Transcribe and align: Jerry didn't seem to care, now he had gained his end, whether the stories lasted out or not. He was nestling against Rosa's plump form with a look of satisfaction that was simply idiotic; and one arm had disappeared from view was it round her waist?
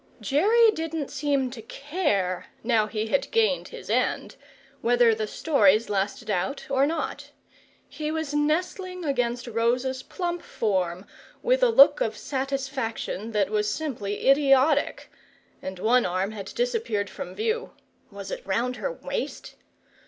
Jerry 0.19 0.71
didn't 0.71 1.11
seem 1.11 1.51
to 1.51 1.61
care, 1.61 2.47
now 2.63 2.87
he 2.87 3.05
had 3.09 3.29
gained 3.29 3.67
his 3.67 3.87
end, 3.87 4.35
whether 4.81 5.13
the 5.13 5.27
stories 5.27 5.91
lasted 5.91 6.27
out 6.31 6.65
or 6.71 6.87
not. 6.87 7.29
He 7.87 8.09
was 8.09 8.33
nestling 8.33 9.05
against 9.05 9.45
Rosa's 9.45 10.01
plump 10.01 10.41
form 10.41 11.05
with 11.43 11.61
a 11.61 11.69
look 11.69 12.01
of 12.01 12.17
satisfaction 12.17 13.31
that 13.33 13.51
was 13.51 13.71
simply 13.71 14.27
idiotic; 14.27 15.11
and 15.61 15.77
one 15.77 16.07
arm 16.07 16.31
had 16.31 16.47
disappeared 16.47 17.07
from 17.07 17.35
view 17.35 17.73
was 18.09 18.31
it 18.31 18.41
round 18.43 18.77
her 18.77 18.91
waist? 18.91 19.53